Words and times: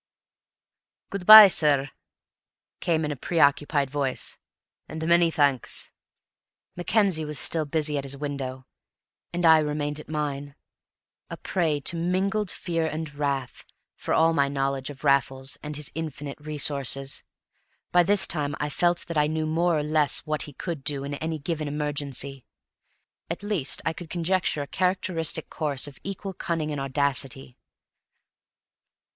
"Good 1.11 1.27
by, 1.27 1.47
sir," 1.47 1.91
came 2.79 3.05
in 3.05 3.11
a 3.11 3.15
preoccupied 3.15 3.91
voice, 3.91 4.39
"and 4.89 5.05
many 5.05 5.29
thanks." 5.29 5.91
Mackenzie 6.75 7.23
was 7.23 7.37
still 7.37 7.65
busy 7.65 7.99
at 7.99 8.03
his 8.03 8.17
window, 8.17 8.65
and 9.31 9.45
I 9.45 9.59
remained 9.59 9.99
at 9.99 10.09
mine, 10.09 10.55
a 11.29 11.37
prey 11.37 11.79
to 11.81 11.95
mingled 11.95 12.49
fear 12.49 12.87
and 12.87 13.13
wrath, 13.13 13.63
for 13.95 14.11
all 14.15 14.33
my 14.33 14.47
knowledge 14.47 14.89
of 14.89 15.03
Raffles 15.03 15.55
and 15.61 15.75
of 15.75 15.77
his 15.77 15.91
infinite 15.93 16.39
resource. 16.39 17.21
By 17.91 18.01
this 18.01 18.25
time 18.25 18.55
I 18.59 18.71
felt 18.71 19.05
that 19.05 19.19
I 19.19 19.27
knew 19.27 19.45
more 19.45 19.77
or 19.77 19.83
less 19.83 20.21
what 20.25 20.41
he 20.49 20.55
would 20.65 20.83
do 20.83 21.03
in 21.03 21.13
any 21.13 21.37
given 21.37 21.67
emergency; 21.67 22.43
at 23.29 23.43
least 23.43 23.83
I 23.85 23.93
could 23.93 24.09
conjecture 24.09 24.63
a 24.63 24.67
characteristic 24.67 25.47
course 25.51 25.87
of 25.87 25.99
equal 26.03 26.33
cunning 26.33 26.71
and 26.71 26.81
audacity. 26.81 27.55